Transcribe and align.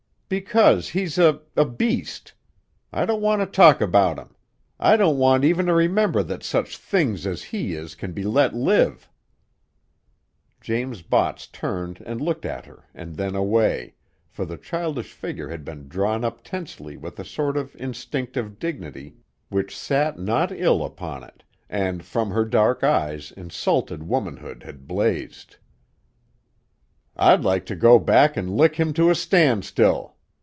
"Because 0.33 0.87
he's 0.87 1.17
a 1.17 1.41
a 1.57 1.65
beast! 1.65 2.31
I 2.93 3.05
don't 3.05 3.19
want 3.21 3.41
to 3.41 3.45
talk 3.45 3.81
about 3.81 4.17
him! 4.17 4.33
I 4.79 4.95
don't 4.95 5.17
want 5.17 5.43
even 5.43 5.65
to 5.65 5.73
remember 5.73 6.23
that 6.23 6.41
such 6.41 6.77
things 6.77 7.27
as 7.27 7.43
he 7.43 7.73
is 7.73 7.95
can 7.95 8.13
be 8.13 8.23
let 8.23 8.55
live!" 8.55 9.09
James 10.61 11.01
Botts 11.01 11.47
turned 11.47 11.99
and 12.05 12.21
looked 12.21 12.45
at 12.45 12.65
her 12.65 12.85
and 12.95 13.17
then 13.17 13.35
away, 13.35 13.95
for 14.29 14.45
the 14.45 14.55
childish 14.55 15.11
figure 15.11 15.49
had 15.49 15.65
been 15.65 15.89
drawn 15.89 16.23
up 16.23 16.45
tensely 16.45 16.95
with 16.95 17.19
a 17.19 17.25
sort 17.25 17.57
of 17.57 17.75
instinctive 17.75 18.57
dignity 18.57 19.17
which 19.49 19.75
sat 19.77 20.17
not 20.17 20.49
ill 20.49 20.85
upon 20.85 21.25
it, 21.25 21.43
and 21.69 22.05
from 22.05 22.31
her 22.31 22.45
dark 22.45 22.85
eyes 22.85 23.33
insulted 23.33 24.03
womanhood 24.03 24.63
had 24.63 24.87
blazed. 24.87 25.57
"I'd 27.17 27.43
like 27.43 27.65
to 27.65 27.75
go 27.75 27.99
back 27.99 28.37
and 28.37 28.55
lick 28.55 28.77
him 28.77 28.93
to 28.93 29.09
a 29.09 29.15
standstill!" 29.15 30.15